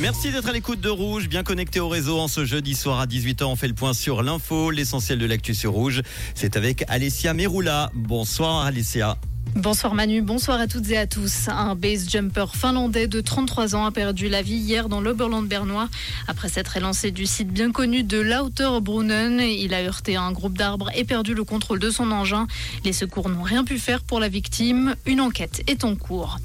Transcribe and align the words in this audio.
Merci 0.00 0.32
d'être 0.32 0.48
à 0.48 0.52
l'écoute 0.52 0.80
de 0.80 0.88
Rouge, 0.88 1.28
bien 1.28 1.42
connecté 1.42 1.78
au 1.78 1.88
réseau 1.88 2.18
en 2.18 2.26
ce 2.26 2.46
jeudi 2.46 2.74
soir 2.74 3.00
à 3.00 3.06
18h. 3.06 3.44
On 3.44 3.54
fait 3.54 3.68
le 3.68 3.74
point 3.74 3.92
sur 3.92 4.22
l'info, 4.22 4.70
l'essentiel 4.70 5.18
de 5.18 5.26
l'actu 5.26 5.54
sur 5.54 5.72
Rouge. 5.72 6.00
C'est 6.34 6.56
avec 6.56 6.84
Alessia 6.88 7.34
Meroula. 7.34 7.90
Bonsoir 7.94 8.64
Alessia. 8.64 9.18
Bonsoir 9.56 9.94
Manu, 9.94 10.22
bonsoir 10.22 10.58
à 10.58 10.66
toutes 10.66 10.88
et 10.90 10.96
à 10.96 11.06
tous. 11.06 11.48
Un 11.48 11.74
base 11.74 12.08
jumper 12.08 12.54
finlandais 12.54 13.08
de 13.08 13.20
33 13.20 13.74
ans 13.74 13.84
a 13.84 13.90
perdu 13.90 14.28
la 14.28 14.40
vie 14.40 14.54
hier 14.54 14.88
dans 14.88 15.02
l'Oberland 15.02 15.46
bernois. 15.46 15.88
Après 16.28 16.48
s'être 16.48 16.76
élancé 16.78 17.10
du 17.10 17.26
site 17.26 17.48
bien 17.48 17.70
connu 17.70 18.02
de 18.02 18.18
Lauterbrunnen, 18.18 19.40
il 19.40 19.74
a 19.74 19.82
heurté 19.82 20.16
un 20.16 20.32
groupe 20.32 20.56
d'arbres 20.56 20.90
et 20.94 21.04
perdu 21.04 21.34
le 21.34 21.44
contrôle 21.44 21.78
de 21.78 21.90
son 21.90 22.10
engin. 22.10 22.46
Les 22.84 22.94
secours 22.94 23.28
n'ont 23.28 23.42
rien 23.42 23.64
pu 23.64 23.78
faire 23.78 24.02
pour 24.02 24.18
la 24.18 24.28
victime. 24.28 24.94
Une 25.04 25.20
enquête 25.20 25.62
est 25.66 25.84
en 25.84 25.94
cours. 25.94 26.38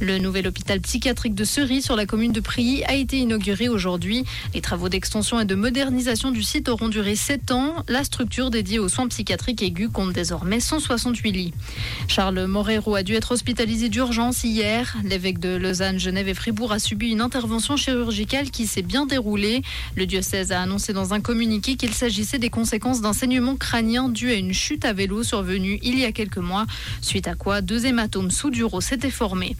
Le 0.00 0.18
nouvel 0.18 0.46
hôpital 0.46 0.80
psychiatrique 0.80 1.34
de 1.34 1.44
Ceris 1.44 1.82
sur 1.82 1.96
la 1.96 2.06
commune 2.06 2.32
de 2.32 2.40
Prilly 2.40 2.84
a 2.84 2.94
été 2.94 3.18
inauguré 3.18 3.68
aujourd'hui. 3.68 4.24
Les 4.54 4.60
travaux 4.60 4.88
d'extension 4.88 5.40
et 5.40 5.44
de 5.44 5.54
modernisation 5.54 6.30
du 6.30 6.42
site 6.42 6.68
auront 6.68 6.88
duré 6.88 7.16
7 7.16 7.50
ans. 7.50 7.84
La 7.88 8.04
structure 8.04 8.50
dédiée 8.50 8.78
aux 8.78 8.88
soins 8.88 9.08
psychiatriques 9.08 9.62
aigus 9.62 9.90
compte 9.92 10.12
désormais 10.12 10.60
168 10.60 11.32
lits. 11.32 11.54
Morero 12.40 12.94
a 12.94 13.02
dû 13.02 13.14
être 13.14 13.32
hospitalisé 13.32 13.88
d'urgence 13.88 14.44
hier. 14.44 14.96
L'évêque 15.04 15.38
de 15.38 15.56
Lausanne, 15.56 15.98
Genève 15.98 16.28
et 16.28 16.34
Fribourg 16.34 16.72
a 16.72 16.78
subi 16.78 17.10
une 17.10 17.20
intervention 17.20 17.76
chirurgicale 17.76 18.50
qui 18.50 18.66
s'est 18.66 18.82
bien 18.82 19.06
déroulée. 19.06 19.62
Le 19.96 20.06
diocèse 20.06 20.50
a 20.50 20.62
annoncé 20.62 20.92
dans 20.92 21.12
un 21.12 21.20
communiqué 21.20 21.76
qu'il 21.76 21.92
s'agissait 21.92 22.38
des 22.38 22.48
conséquences 22.48 23.02
d'un 23.02 23.12
saignement 23.12 23.56
crânien 23.56 24.08
dû 24.08 24.30
à 24.30 24.34
une 24.34 24.54
chute 24.54 24.84
à 24.84 24.92
vélo 24.92 25.22
survenue 25.22 25.78
il 25.82 25.98
y 25.98 26.04
a 26.04 26.12
quelques 26.12 26.38
mois, 26.38 26.66
suite 27.02 27.28
à 27.28 27.34
quoi 27.34 27.60
deux 27.60 27.84
hématomes 27.84 28.30
sous-duraux 28.30 28.80
s'étaient 28.80 29.10
formés. 29.10 29.54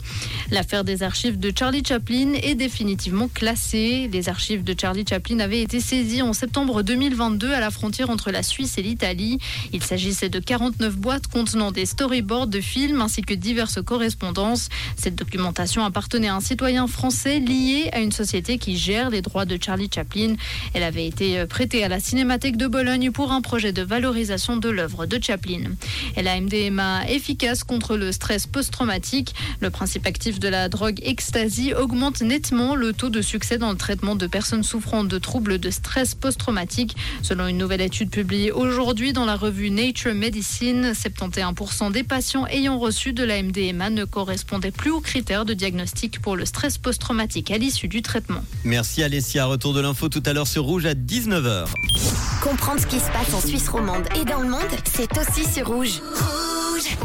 L'affaire 0.50 0.84
des 0.84 1.02
archives 1.02 1.38
de 1.38 1.52
Charlie 1.56 1.84
Chaplin 1.86 2.32
est 2.42 2.54
définitivement 2.54 3.28
classée. 3.28 4.08
Les 4.10 4.28
archives 4.28 4.64
de 4.64 4.74
Charlie 4.78 5.04
Chaplin 5.08 5.40
avaient 5.40 5.62
été 5.62 5.80
saisies 5.80 6.22
en 6.22 6.32
septembre 6.32 6.82
2022 6.82 7.52
à 7.52 7.60
la 7.60 7.70
frontière 7.70 8.08
entre 8.08 8.30
la 8.30 8.42
Suisse 8.42 8.78
et 8.78 8.82
l'Italie. 8.82 9.38
Il 9.72 9.82
s'agissait 9.82 10.30
de 10.30 10.38
49 10.38 10.96
boîtes 10.96 11.26
contenant 11.26 11.70
des 11.70 11.86
storyboards 11.86 12.46
de 12.46 12.61
films 12.62 13.00
ainsi 13.00 13.22
que 13.22 13.34
diverses 13.34 13.82
correspondances. 13.82 14.68
Cette 14.96 15.16
documentation 15.16 15.84
appartenait 15.84 16.28
à 16.28 16.36
un 16.36 16.40
citoyen 16.40 16.86
français 16.86 17.40
lié 17.40 17.90
à 17.92 18.00
une 18.00 18.12
société 18.12 18.58
qui 18.58 18.76
gère 18.76 19.10
les 19.10 19.22
droits 19.22 19.44
de 19.44 19.58
Charlie 19.62 19.90
Chaplin. 19.92 20.34
Elle 20.74 20.82
avait 20.82 21.06
été 21.06 21.44
prêtée 21.46 21.84
à 21.84 21.88
la 21.88 22.00
Cinémathèque 22.00 22.56
de 22.56 22.66
Bologne 22.66 23.10
pour 23.10 23.32
un 23.32 23.42
projet 23.42 23.72
de 23.72 23.82
valorisation 23.82 24.56
de 24.56 24.68
l'œuvre 24.68 25.06
de 25.06 25.22
Chaplin. 25.22 25.72
Elle 26.16 26.28
a 26.28 26.40
MDMA 26.40 27.08
efficace 27.08 27.64
contre 27.64 27.96
le 27.96 28.12
stress 28.12 28.46
post-traumatique. 28.46 29.34
Le 29.60 29.70
principe 29.70 30.06
actif 30.06 30.38
de 30.38 30.48
la 30.48 30.68
drogue 30.68 31.00
ecstasy 31.02 31.74
augmente 31.74 32.22
nettement 32.22 32.74
le 32.74 32.92
taux 32.92 33.10
de 33.10 33.22
succès 33.22 33.58
dans 33.58 33.70
le 33.70 33.76
traitement 33.76 34.16
de 34.16 34.26
personnes 34.26 34.62
souffrant 34.62 35.04
de 35.04 35.18
troubles 35.18 35.58
de 35.58 35.70
stress 35.70 36.14
post-traumatique. 36.14 36.96
Selon 37.22 37.46
une 37.46 37.58
nouvelle 37.58 37.80
étude 37.80 38.10
publiée 38.10 38.52
aujourd'hui 38.52 39.12
dans 39.12 39.24
la 39.24 39.36
revue 39.36 39.70
Nature 39.70 40.14
Medicine, 40.14 40.92
71% 40.92 41.92
des 41.92 42.02
patients 42.02 42.46
ayant 42.52 42.78
reçu 42.78 43.12
de 43.12 43.24
la 43.24 43.42
MDMA 43.42 43.90
ne 43.90 44.04
correspondaient 44.04 44.70
plus 44.70 44.90
aux 44.90 45.00
critères 45.00 45.44
de 45.44 45.54
diagnostic 45.54 46.20
pour 46.20 46.36
le 46.36 46.44
stress 46.44 46.78
post-traumatique 46.78 47.50
à 47.50 47.58
l'issue 47.58 47.88
du 47.88 48.02
traitement. 48.02 48.44
Merci 48.64 49.02
Alessia. 49.02 49.46
Retour 49.46 49.74
de 49.74 49.80
l'info 49.80 50.08
tout 50.08 50.22
à 50.26 50.32
l'heure 50.32 50.46
sur 50.46 50.64
Rouge 50.64 50.86
à 50.86 50.94
19h. 50.94 51.66
Comprendre 52.42 52.80
ce 52.80 52.86
qui 52.86 53.00
se 53.00 53.10
passe 53.10 53.34
en 53.34 53.40
Suisse 53.40 53.68
romande 53.68 54.04
et 54.20 54.24
dans 54.24 54.40
le 54.40 54.48
monde, 54.48 54.60
c'est 54.84 55.10
aussi 55.18 55.50
sur 55.50 55.66
Rouge. 55.66 56.00
Rouge 56.00 56.96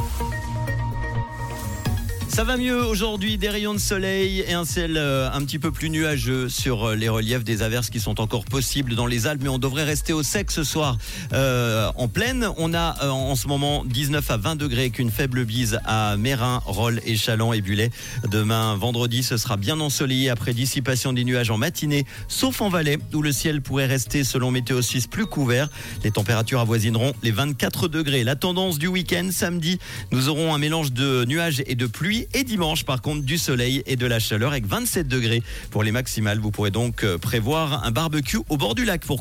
Ça 2.37 2.43
va 2.43 2.55
mieux 2.55 2.85
aujourd'hui, 2.85 3.39
des 3.39 3.49
rayons 3.49 3.73
de 3.73 3.79
soleil 3.79 4.41
et 4.47 4.53
un 4.53 4.63
ciel 4.63 4.95
euh, 4.95 5.27
un 5.33 5.43
petit 5.43 5.57
peu 5.57 5.71
plus 5.71 5.89
nuageux 5.89 6.49
sur 6.49 6.89
euh, 6.89 6.95
les 6.95 7.09
reliefs 7.09 7.43
des 7.43 7.63
averses 7.63 7.89
qui 7.89 7.99
sont 7.99 8.21
encore 8.21 8.45
possibles 8.45 8.93
dans 8.93 9.07
les 9.07 9.25
Alpes, 9.25 9.41
mais 9.41 9.49
on 9.49 9.57
devrait 9.57 9.85
rester 9.85 10.13
au 10.13 10.21
sec 10.21 10.51
ce 10.51 10.63
soir 10.63 10.99
euh, 11.33 11.91
en 11.95 12.07
pleine. 12.07 12.47
On 12.57 12.75
a 12.75 12.95
euh, 13.01 13.09
en 13.09 13.35
ce 13.35 13.47
moment 13.47 13.83
19 13.85 14.29
à 14.29 14.37
20 14.37 14.55
degrés 14.55 14.81
avec 14.81 14.99
une 14.99 15.09
faible 15.09 15.45
bise 15.45 15.79
à 15.83 16.15
Mérin, 16.15 16.61
Rolles, 16.67 17.01
Échalon 17.07 17.53
et 17.53 17.61
Bulet. 17.61 17.89
Demain, 18.29 18.75
vendredi, 18.75 19.23
ce 19.23 19.37
sera 19.37 19.57
bien 19.57 19.79
ensoleillé 19.79 20.29
après 20.29 20.53
dissipation 20.53 21.13
des 21.13 21.23
nuages 21.23 21.49
en 21.49 21.57
matinée, 21.57 22.05
sauf 22.27 22.61
en 22.61 22.69
Valais 22.69 22.99
où 23.15 23.23
le 23.23 23.31
ciel 23.31 23.63
pourrait 23.63 23.87
rester 23.87 24.23
selon 24.23 24.51
Météo 24.51 24.83
Suisse 24.83 25.07
plus 25.07 25.25
couvert. 25.25 25.69
Les 26.03 26.11
températures 26.11 26.59
avoisineront 26.59 27.13
les 27.23 27.31
24 27.31 27.87
degrés. 27.87 28.23
La 28.23 28.35
tendance 28.35 28.77
du 28.77 28.85
week-end, 28.85 29.29
samedi, 29.31 29.79
nous 30.11 30.29
aurons 30.29 30.53
un 30.53 30.59
mélange 30.59 30.91
de 30.93 31.25
nuages 31.25 31.63
et 31.65 31.73
de 31.73 31.87
pluie 31.87 32.26
et 32.33 32.43
dimanche, 32.43 32.83
par 32.83 33.01
contre, 33.01 33.23
du 33.23 33.37
soleil 33.37 33.83
et 33.85 33.95
de 33.95 34.05
la 34.05 34.19
chaleur 34.19 34.51
avec 34.51 34.65
27 34.65 35.07
degrés 35.07 35.41
pour 35.71 35.83
les 35.83 35.91
maximales. 35.91 36.39
Vous 36.39 36.51
pourrez 36.51 36.71
donc 36.71 37.03
euh, 37.03 37.17
prévoir 37.17 37.83
un 37.85 37.91
barbecue 37.91 38.39
au 38.49 38.57
bord 38.57 38.75
du 38.75 38.85
lac. 38.85 39.01
Pourquoi 39.05 39.17